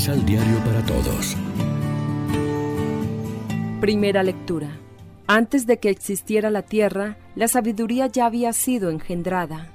Misal 0.00 0.24
Diario 0.24 0.56
para 0.64 0.82
Todos. 0.86 1.36
Primera 3.82 4.22
lectura. 4.22 4.78
Antes 5.26 5.66
de 5.66 5.78
que 5.78 5.90
existiera 5.90 6.50
la 6.50 6.62
tierra, 6.62 7.18
la 7.36 7.48
sabiduría 7.48 8.06
ya 8.06 8.24
había 8.24 8.54
sido 8.54 8.88
engendrada. 8.88 9.70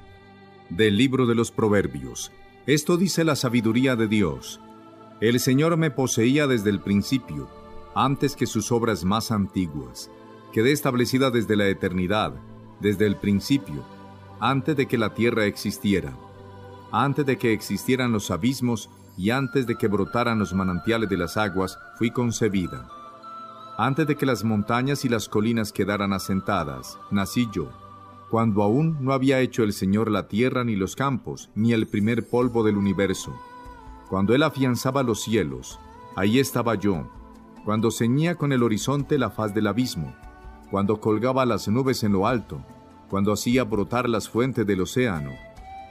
Del 0.68 0.96
libro 0.96 1.26
de 1.26 1.36
los 1.36 1.52
Proverbios. 1.52 2.32
Esto 2.66 2.96
dice 2.96 3.22
la 3.22 3.36
sabiduría 3.36 3.94
de 3.94 4.08
Dios. 4.08 4.60
El 5.20 5.38
Señor 5.38 5.76
me 5.76 5.92
poseía 5.92 6.48
desde 6.48 6.70
el 6.70 6.80
principio, 6.80 7.48
antes 7.94 8.34
que 8.34 8.46
sus 8.46 8.72
obras 8.72 9.04
más 9.04 9.30
antiguas. 9.30 10.10
Quedé 10.52 10.72
establecida 10.72 11.30
desde 11.30 11.54
la 11.54 11.68
eternidad, 11.68 12.34
desde 12.80 13.06
el 13.06 13.14
principio, 13.14 13.84
antes 14.40 14.74
de 14.76 14.86
que 14.86 14.98
la 14.98 15.14
tierra 15.14 15.44
existiera, 15.44 16.16
antes 16.90 17.24
de 17.24 17.38
que 17.38 17.52
existieran 17.52 18.10
los 18.10 18.32
abismos 18.32 18.90
y 19.16 19.30
antes 19.30 19.66
de 19.66 19.76
que 19.76 19.88
brotaran 19.88 20.38
los 20.38 20.52
manantiales 20.52 21.08
de 21.08 21.16
las 21.16 21.36
aguas, 21.36 21.78
fui 21.96 22.10
concebida. 22.10 22.88
Antes 23.78 24.06
de 24.06 24.16
que 24.16 24.26
las 24.26 24.44
montañas 24.44 25.04
y 25.04 25.08
las 25.08 25.28
colinas 25.28 25.72
quedaran 25.72 26.12
asentadas, 26.12 26.98
nací 27.10 27.48
yo, 27.52 27.68
cuando 28.30 28.62
aún 28.62 28.98
no 29.00 29.12
había 29.12 29.40
hecho 29.40 29.62
el 29.62 29.72
Señor 29.72 30.10
la 30.10 30.28
tierra 30.28 30.64
ni 30.64 30.76
los 30.76 30.96
campos, 30.96 31.50
ni 31.54 31.72
el 31.72 31.86
primer 31.86 32.28
polvo 32.28 32.64
del 32.64 32.76
universo. 32.76 33.34
Cuando 34.08 34.34
Él 34.34 34.42
afianzaba 34.42 35.02
los 35.02 35.22
cielos, 35.22 35.78
ahí 36.16 36.38
estaba 36.38 36.74
yo, 36.74 37.08
cuando 37.64 37.90
ceñía 37.90 38.36
con 38.36 38.52
el 38.52 38.62
horizonte 38.62 39.18
la 39.18 39.30
faz 39.30 39.52
del 39.54 39.66
abismo, 39.66 40.14
cuando 40.70 41.00
colgaba 41.00 41.44
las 41.44 41.68
nubes 41.68 42.02
en 42.04 42.12
lo 42.12 42.26
alto, 42.26 42.64
cuando 43.08 43.32
hacía 43.32 43.64
brotar 43.64 44.08
las 44.08 44.28
fuentes 44.28 44.66
del 44.66 44.80
océano, 44.80 45.32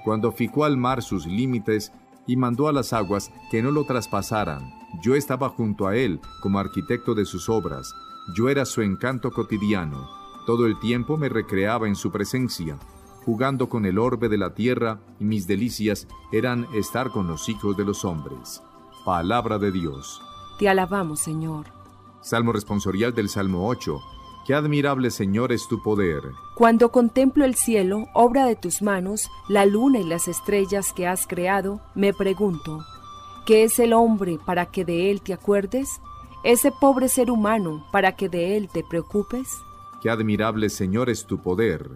cuando 0.04 0.32
fijó 0.32 0.66
al 0.66 0.78
mar 0.78 1.02
sus 1.02 1.26
límites 1.26 1.92
y 2.28 2.38
mandó 2.38 2.68
a 2.68 2.73
las 2.73 2.94
aguas 2.94 3.31
que 3.52 3.62
no 3.62 3.72
lo 3.72 3.86
traspasaran. 3.86 4.73
Yo 5.02 5.16
estaba 5.16 5.50
junto 5.50 5.88
a 5.88 5.95
él 5.95 6.20
como 6.42 6.59
arquitecto 6.59 7.16
de 7.16 7.26
sus 7.26 7.50
obras, 7.50 7.94
yo 8.34 8.50
era 8.50 8.66
su 8.66 8.82
encanto 8.82 9.32
cotidiano, 9.32 10.08
todo 10.45 10.67
el 10.67 10.80
tiempo 10.80 11.17
me 11.17 11.28
recreaba 11.28 11.88
en 11.88 11.95
su 11.95 12.12
presencia, 12.12 12.78
jugando 13.26 13.67
con 13.67 13.86
el 13.86 13.98
orbe 13.98 14.30
de 14.30 14.38
la 14.38 14.54
tierra, 14.54 15.00
y 15.20 15.26
mis 15.26 15.48
delicias 15.48 16.08
eran 16.32 16.67
estar 16.76 17.09
con 17.09 17.28
los 17.28 17.50
hijos 17.50 17.76
de 17.76 17.84
los 17.84 18.06
hombres. 18.06 18.62
Palabra 19.04 19.58
de 19.58 19.72
Dios. 19.72 20.22
Te 20.60 20.70
alabamos, 20.70 21.20
Señor. 21.20 21.66
Salmo 22.22 22.54
responsorial 22.54 23.14
del 23.14 23.28
Salmo 23.30 23.67
8. 23.67 24.00
Qué 24.46 24.54
admirable, 24.54 25.10
Señor, 25.10 25.52
es 25.52 25.68
tu 25.68 25.82
poder. 25.82 26.22
Cuando 26.54 26.92
contemplo 26.92 27.46
el 27.46 27.56
cielo, 27.56 28.06
obra 28.14 28.46
de 28.46 28.56
tus 28.56 28.84
manos, 28.84 29.32
la 29.50 29.66
luna 29.66 29.98
y 29.98 30.04
las 30.04 30.28
estrellas 30.28 30.94
que 30.94 31.08
has 31.08 31.26
creado, 31.26 31.82
me 31.96 32.14
pregunto, 32.14 32.86
¿qué 33.48 33.64
es 33.64 33.80
el 33.80 33.92
hombre 33.92 34.38
para 34.46 34.68
que 34.68 34.86
de 34.86 35.10
él 35.10 35.22
te 35.22 35.34
acuerdes? 35.34 36.00
¿Ese 36.44 36.72
pobre 36.72 37.10
ser 37.10 37.32
humano 37.32 37.88
para 37.92 38.16
que 38.16 38.30
de 38.30 38.56
él 38.56 38.70
te 38.72 38.84
preocupes? 38.84 39.48
Qué 40.04 40.12
admirable, 40.12 40.70
Señor, 40.70 41.10
es 41.10 41.26
tu 41.26 41.42
poder. 41.42 41.90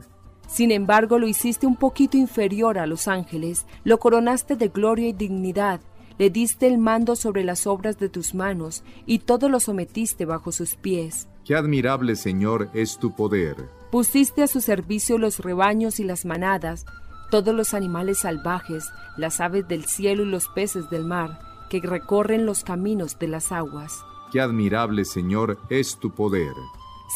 Sin 0.47 0.72
embargo, 0.72 1.20
lo 1.20 1.27
hiciste 1.27 1.67
un 1.67 1.75
poquito 1.75 2.17
inferior 2.17 2.80
a 2.80 2.88
los 2.88 3.08
ángeles, 3.08 3.67
lo 3.83 4.00
coronaste 4.00 4.55
de 4.55 4.70
gloria 4.70 5.08
y 5.09 5.14
dignidad, 5.14 5.81
le 6.17 6.31
diste 6.31 6.66
el 6.66 6.80
mando 6.80 7.16
sobre 7.16 7.44
las 7.44 7.67
obras 7.67 8.00
de 8.00 8.09
tus 8.09 8.33
manos, 8.33 8.83
y 9.05 9.20
todo 9.20 9.50
lo 9.50 9.59
sometiste 9.59 10.25
bajo 10.25 10.52
sus 10.52 10.75
pies. 10.75 11.27
Qué 11.50 11.55
admirable, 11.55 12.16
Señor, 12.16 12.69
es 12.75 13.00
tu 13.00 13.16
poder. 13.16 13.72
Pusiste 13.92 14.44
a 14.44 14.47
su 14.47 14.61
servicio 14.61 15.17
los 15.17 15.39
rebaños 15.39 16.00
y 16.00 16.03
las 16.03 16.23
manadas, 16.23 16.86
todos 17.31 17.55
los 17.55 17.73
animales 17.73 18.19
salvajes, 18.19 18.92
las 19.17 19.42
aves 19.42 19.67
del 19.67 19.86
cielo 19.86 20.22
y 20.22 20.27
los 20.27 20.47
peces 20.47 20.92
del 20.92 21.05
mar, 21.05 21.39
que 21.67 21.82
recorren 21.82 22.45
los 22.45 22.64
caminos 22.64 23.17
de 23.17 23.30
las 23.30 23.52
aguas. 23.52 24.05
Qué 24.32 24.39
admirable, 24.39 25.05
Señor, 25.05 25.58
es 25.71 25.98
tu 25.98 26.11
poder. 26.11 26.54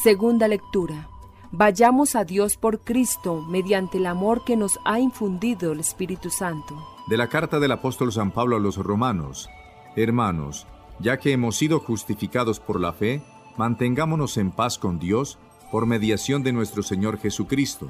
Segunda 0.02 0.48
lectura. 0.48 1.10
Vayamos 1.52 2.16
a 2.16 2.24
Dios 2.24 2.58
por 2.58 2.80
Cristo 2.80 3.40
mediante 3.48 4.00
el 4.00 4.08
amor 4.08 4.44
que 4.46 4.58
nos 4.58 4.80
ha 4.84 5.00
infundido 5.00 5.74
el 5.74 5.80
Espíritu 5.80 6.32
Santo. 6.32 6.76
De 7.06 7.18
la 7.18 7.30
carta 7.30 7.60
del 7.60 7.72
apóstol 7.72 8.12
San 8.12 8.32
Pablo 8.32 8.56
a 8.56 8.60
los 8.60 8.78
romanos. 8.78 9.48
Hermanos, 9.96 10.66
ya 11.00 11.20
que 11.20 11.34
hemos 11.34 11.56
sido 11.56 11.80
justificados 11.80 12.60
por 12.60 12.82
la 12.82 12.94
fe, 12.94 13.22
mantengámonos 13.58 14.38
en 14.38 14.52
paz 14.52 14.78
con 14.78 15.00
Dios 15.00 15.38
por 15.72 15.86
mediación 15.86 16.44
de 16.44 16.54
nuestro 16.54 16.84
Señor 16.84 17.18
Jesucristo. 17.18 17.90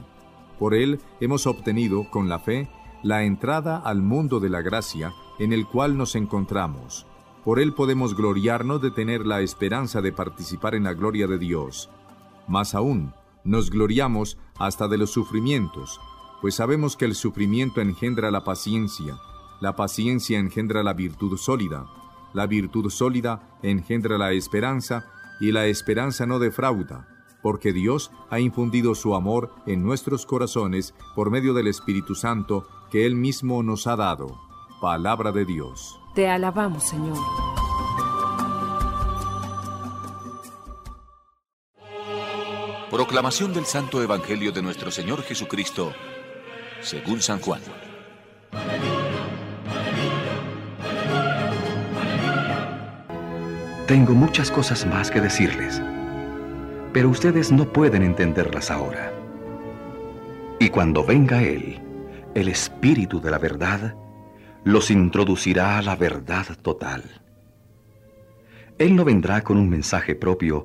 Por 0.59 0.73
Él 0.73 0.99
hemos 1.19 1.47
obtenido, 1.47 2.09
con 2.09 2.29
la 2.29 2.39
fe, 2.39 2.69
la 3.01 3.23
entrada 3.23 3.77
al 3.77 4.01
mundo 4.01 4.39
de 4.39 4.49
la 4.49 4.61
gracia 4.61 5.13
en 5.39 5.51
el 5.51 5.67
cual 5.67 5.97
nos 5.97 6.15
encontramos. 6.15 7.05
Por 7.43 7.59
Él 7.59 7.73
podemos 7.73 8.15
gloriarnos 8.15 8.81
de 8.81 8.91
tener 8.91 9.25
la 9.25 9.41
esperanza 9.41 10.01
de 10.01 10.13
participar 10.13 10.75
en 10.75 10.83
la 10.83 10.93
gloria 10.93 11.27
de 11.27 11.37
Dios. 11.37 11.89
Más 12.47 12.73
aún, 12.73 13.13
nos 13.43 13.69
gloriamos 13.69 14.37
hasta 14.57 14.87
de 14.87 14.97
los 14.97 15.11
sufrimientos, 15.11 15.99
pues 16.41 16.55
sabemos 16.55 16.95
que 16.95 17.05
el 17.05 17.15
sufrimiento 17.15 17.81
engendra 17.81 18.31
la 18.31 18.43
paciencia, 18.43 19.17
la 19.59 19.75
paciencia 19.75 20.39
engendra 20.39 20.83
la 20.83 20.93
virtud 20.93 21.37
sólida, 21.37 21.85
la 22.33 22.47
virtud 22.47 22.89
sólida 22.89 23.57
engendra 23.61 24.17
la 24.17 24.31
esperanza, 24.31 25.05
y 25.39 25.51
la 25.51 25.65
esperanza 25.65 26.25
no 26.25 26.39
defrauda, 26.39 27.07
porque 27.41 27.73
Dios 27.73 28.11
ha 28.29 28.39
infundido 28.39 28.95
su 28.95 29.15
amor 29.15 29.51
en 29.65 29.83
nuestros 29.83 30.25
corazones 30.25 30.93
por 31.15 31.29
medio 31.29 31.53
del 31.53 31.67
Espíritu 31.67 32.15
Santo 32.15 32.67
que 32.89 33.05
Él 33.05 33.15
mismo 33.15 33.63
nos 33.63 33.87
ha 33.87 33.95
dado. 33.95 34.39
Palabra 34.81 35.31
de 35.31 35.45
Dios. 35.45 35.99
Te 36.15 36.29
alabamos, 36.29 36.83
Señor. 36.87 37.17
Proclamación 42.89 43.53
del 43.53 43.65
Santo 43.65 44.03
Evangelio 44.03 44.51
de 44.51 44.61
nuestro 44.61 44.91
Señor 44.91 45.23
Jesucristo, 45.23 45.91
según 46.81 47.21
San 47.21 47.39
Juan. 47.39 47.61
Tengo 53.87 54.13
muchas 54.13 54.49
cosas 54.49 54.85
más 54.85 55.11
que 55.11 55.19
decirles, 55.19 55.81
pero 56.93 57.09
ustedes 57.09 57.51
no 57.51 57.73
pueden 57.73 58.01
entenderlas 58.01 58.71
ahora. 58.71 59.11
Y 60.57 60.69
cuando 60.69 61.03
venga 61.03 61.43
Él, 61.43 61.81
el 62.33 62.47
Espíritu 62.47 63.19
de 63.19 63.29
la 63.29 63.39
verdad, 63.39 63.93
los 64.63 64.89
introducirá 64.89 65.77
a 65.77 65.81
la 65.81 65.97
verdad 65.97 66.45
total. 66.61 67.03
Él 68.77 68.95
no 68.95 69.03
vendrá 69.03 69.41
con 69.41 69.57
un 69.57 69.69
mensaje 69.69 70.15
propio, 70.15 70.63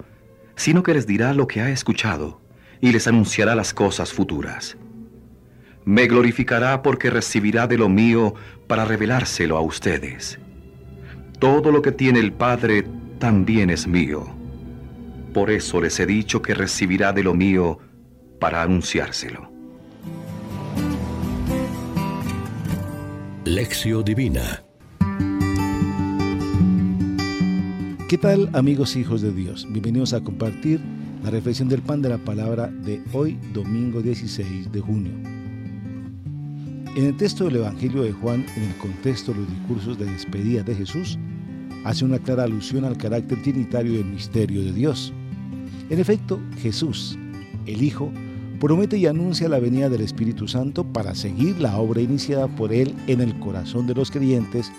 sino 0.54 0.84
que 0.84 0.94
les 0.94 1.04
dirá 1.04 1.34
lo 1.34 1.48
que 1.48 1.60
ha 1.60 1.70
escuchado 1.70 2.40
y 2.80 2.92
les 2.92 3.08
anunciará 3.08 3.56
las 3.56 3.74
cosas 3.74 4.12
futuras. 4.12 4.76
Me 5.84 6.06
glorificará 6.06 6.82
porque 6.82 7.10
recibirá 7.10 7.66
de 7.66 7.78
lo 7.78 7.88
mío 7.88 8.34
para 8.68 8.84
revelárselo 8.84 9.56
a 9.56 9.60
ustedes. 9.60 10.38
Todo 11.40 11.72
lo 11.72 11.82
que 11.82 11.90
tiene 11.90 12.20
el 12.20 12.32
Padre 12.32 12.84
también 13.18 13.70
es 13.70 13.86
mío. 13.86 14.26
Por 15.34 15.50
eso 15.50 15.80
les 15.80 15.98
he 16.00 16.06
dicho 16.06 16.40
que 16.42 16.54
recibirá 16.54 17.12
de 17.12 17.22
lo 17.22 17.34
mío 17.34 17.78
para 18.40 18.62
anunciárselo. 18.62 19.50
Lección 23.44 24.04
Divina 24.04 24.62
¿Qué 28.08 28.16
tal 28.16 28.48
amigos 28.54 28.96
hijos 28.96 29.20
de 29.20 29.32
Dios? 29.32 29.66
Bienvenidos 29.68 30.14
a 30.14 30.22
compartir 30.22 30.80
la 31.22 31.28
reflexión 31.28 31.68
del 31.68 31.82
pan 31.82 32.00
de 32.00 32.08
la 32.08 32.16
palabra 32.16 32.68
de 32.68 33.02
hoy, 33.12 33.38
domingo 33.52 34.00
16 34.00 34.72
de 34.72 34.80
junio. 34.80 35.12
En 36.96 37.04
el 37.04 37.14
texto 37.18 37.44
del 37.44 37.56
Evangelio 37.56 38.04
de 38.04 38.12
Juan, 38.12 38.46
en 38.56 38.62
el 38.62 38.74
contexto 38.76 39.32
de 39.32 39.40
los 39.40 39.50
discursos 39.50 39.98
de 39.98 40.06
despedida 40.06 40.62
de 40.62 40.74
Jesús, 40.74 41.18
hace 41.84 42.04
una 42.04 42.18
clara 42.18 42.44
alusión 42.44 42.84
al 42.84 42.96
carácter 42.96 43.42
trinitario 43.42 43.94
del 43.94 44.04
misterio 44.04 44.62
de 44.62 44.72
Dios. 44.72 45.12
En 45.90 45.98
efecto, 45.98 46.40
Jesús, 46.58 47.18
el 47.66 47.82
Hijo, 47.82 48.12
promete 48.60 48.98
y 48.98 49.06
anuncia 49.06 49.48
la 49.48 49.58
venida 49.58 49.88
del 49.88 50.00
Espíritu 50.00 50.48
Santo 50.48 50.84
para 50.84 51.14
seguir 51.14 51.60
la 51.60 51.78
obra 51.78 52.00
iniciada 52.00 52.48
por 52.48 52.72
Él 52.72 52.94
en 53.06 53.20
el 53.20 53.38
corazón 53.38 53.86
de 53.86 53.94
los 53.94 54.10
creyentes 54.10 54.70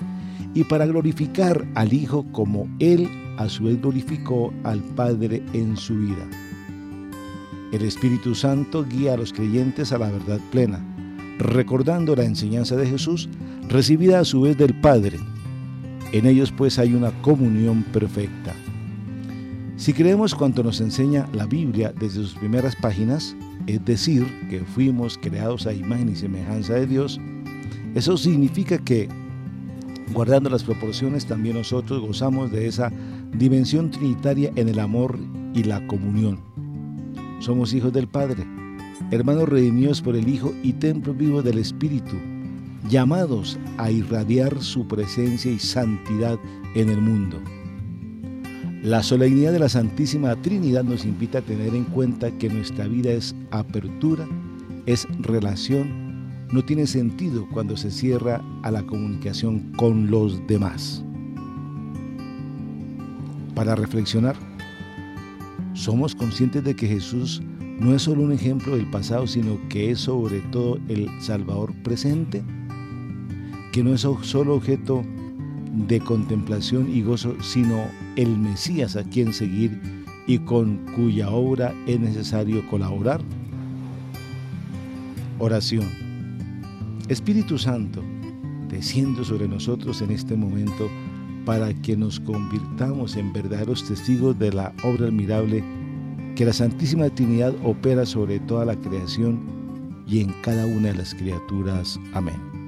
y 0.53 0.63
para 0.63 0.85
glorificar 0.85 1.65
al 1.75 1.93
Hijo 1.93 2.25
como 2.31 2.67
Él 2.79 3.09
a 3.37 3.47
su 3.49 3.63
vez 3.65 3.81
glorificó 3.81 4.53
al 4.63 4.81
Padre 4.81 5.41
en 5.53 5.77
su 5.77 5.95
vida. 5.95 6.27
El 7.71 7.83
Espíritu 7.83 8.35
Santo 8.35 8.83
guía 8.83 9.13
a 9.13 9.17
los 9.17 9.31
creyentes 9.31 9.91
a 9.91 9.99
la 9.99 10.09
verdad 10.09 10.39
plena, 10.51 10.83
recordando 11.37 12.15
la 12.15 12.25
enseñanza 12.25 12.75
de 12.75 12.87
Jesús 12.87 13.29
recibida 13.69 14.19
a 14.19 14.25
su 14.25 14.41
vez 14.41 14.57
del 14.57 14.73
Padre 14.81 15.19
en 16.11 16.25
ellos 16.25 16.51
pues 16.51 16.79
hay 16.79 16.93
una 16.93 17.11
comunión 17.21 17.83
perfecta. 17.83 18.53
Si 19.77 19.93
creemos 19.93 20.35
cuanto 20.35 20.63
nos 20.63 20.81
enseña 20.81 21.27
la 21.33 21.45
Biblia 21.45 21.93
desde 21.97 22.21
sus 22.21 22.35
primeras 22.35 22.75
páginas, 22.75 23.35
es 23.67 23.83
decir, 23.85 24.25
que 24.49 24.59
fuimos 24.59 25.17
creados 25.17 25.67
a 25.67 25.73
imagen 25.73 26.09
y 26.09 26.15
semejanza 26.15 26.73
de 26.73 26.87
Dios, 26.87 27.19
eso 27.95 28.17
significa 28.17 28.77
que 28.77 29.07
Guardando 30.13 30.49
las 30.49 30.63
proporciones, 30.63 31.27
también 31.27 31.55
nosotros 31.55 32.01
gozamos 32.01 32.51
de 32.51 32.65
esa 32.65 32.91
dimensión 33.31 33.91
trinitaria 33.91 34.51
en 34.55 34.67
el 34.67 34.79
amor 34.79 35.19
y 35.53 35.63
la 35.63 35.85
comunión. 35.85 36.39
Somos 37.39 37.73
hijos 37.73 37.93
del 37.93 38.07
Padre, 38.07 38.43
hermanos 39.11 39.47
redimidos 39.47 40.01
por 40.01 40.15
el 40.15 40.27
Hijo 40.27 40.51
y 40.63 40.73
templo 40.73 41.13
vivo 41.13 41.43
del 41.43 41.59
Espíritu, 41.59 42.15
llamados 42.87 43.59
a 43.77 43.91
irradiar 43.91 44.61
su 44.61 44.87
presencia 44.87 45.51
y 45.51 45.59
santidad 45.59 46.39
en 46.75 46.89
el 46.89 47.01
mundo. 47.01 47.37
La 48.83 49.03
solemnidad 49.03 49.51
de 49.51 49.59
la 49.59 49.67
Santísima 49.67 50.35
Trinidad 50.41 50.85
nos 50.85 51.03
invita 51.03 51.39
a 51.39 51.41
tener 51.41 51.75
en 51.75 51.83
cuenta 51.83 52.31
que 52.37 52.47
nuestra 52.47 52.87
vida 52.87 53.11
es 53.11 53.35
apertura, 53.51 54.25
es 54.85 55.05
relación, 55.19 56.47
no 56.53 56.63
tiene 56.63 56.87
sentido 56.87 57.45
cuando 57.51 57.75
se 57.75 57.91
cierra 57.91 58.41
a 58.63 58.71
la 58.71 58.83
comunicación 58.83 59.73
con 59.75 60.09
los 60.09 60.47
demás. 60.47 61.03
Para 63.53 63.75
reflexionar, 63.75 64.37
somos 65.73 66.15
conscientes 66.15 66.63
de 66.63 66.75
que 66.75 66.87
Jesús 66.87 67.41
no 67.79 67.93
es 67.93 68.03
solo 68.03 68.23
un 68.23 68.31
ejemplo 68.31 68.75
del 68.75 68.89
pasado, 68.89 69.27
sino 69.27 69.59
que 69.67 69.91
es 69.91 69.99
sobre 69.99 70.39
todo 70.51 70.79
el 70.87 71.09
Salvador 71.21 71.73
presente, 71.83 72.43
no 73.83 73.93
es 73.93 74.01
solo 74.01 74.55
objeto 74.55 75.03
de 75.87 75.99
contemplación 75.99 76.89
y 76.93 77.01
gozo, 77.01 77.35
sino 77.41 77.83
el 78.15 78.37
Mesías 78.37 78.95
a 78.95 79.03
quien 79.03 79.33
seguir 79.33 79.79
y 80.27 80.39
con 80.39 80.77
cuya 80.95 81.29
obra 81.29 81.73
es 81.87 81.99
necesario 81.99 82.67
colaborar. 82.69 83.21
Oración. 85.39 85.87
Espíritu 87.07 87.57
Santo, 87.57 88.03
desciendo 88.69 89.23
sobre 89.23 89.47
nosotros 89.47 90.01
en 90.01 90.11
este 90.11 90.35
momento 90.35 90.89
para 91.45 91.73
que 91.73 91.97
nos 91.97 92.19
convirtamos 92.19 93.15
en 93.15 93.33
verdaderos 93.33 93.87
testigos 93.87 94.37
de 94.37 94.51
la 94.51 94.73
obra 94.83 95.07
admirable 95.07 95.63
que 96.35 96.45
la 96.45 96.53
Santísima 96.53 97.09
Trinidad 97.09 97.53
opera 97.63 98.05
sobre 98.05 98.39
toda 98.41 98.65
la 98.65 98.75
creación 98.75 99.39
y 100.07 100.21
en 100.21 100.33
cada 100.41 100.65
una 100.65 100.89
de 100.89 100.95
las 100.95 101.15
criaturas. 101.15 101.99
Amén. 102.13 102.58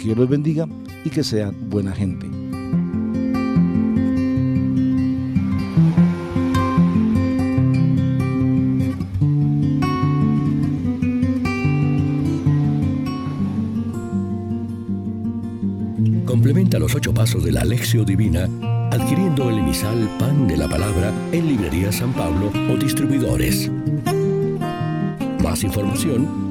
Que 0.00 0.06
Dios 0.06 0.16
los 0.16 0.30
bendiga 0.30 0.66
y 1.04 1.10
que 1.10 1.22
sean 1.22 1.54
buena 1.68 1.92
gente. 1.92 2.26
Complementa 16.24 16.78
los 16.78 16.94
ocho 16.94 17.12
pasos 17.12 17.44
de 17.44 17.52
la 17.52 17.60
Alexio 17.60 18.02
Divina 18.02 18.48
adquiriendo 18.90 19.50
el 19.50 19.58
emisal 19.58 20.08
Pan 20.18 20.48
de 20.48 20.56
la 20.56 20.66
Palabra 20.66 21.12
en 21.30 21.46
Librería 21.46 21.92
San 21.92 22.14
Pablo 22.14 22.50
o 22.72 22.76
distribuidores. 22.78 23.70
Más 25.42 25.62
información 25.62 26.50